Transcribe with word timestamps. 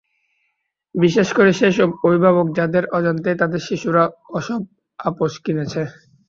বিশেষ 0.95 1.27
করে 1.37 1.51
সেসব 1.53 1.89
অভিভাবক 2.05 2.47
যাঁদের 2.57 2.83
অজান্তেই 2.97 3.39
তাঁদের 3.41 3.61
শিশুরা 3.67 4.03
এসব 4.37 4.61
অ্যাপস 4.99 5.33
কিনেছে। 5.43 5.81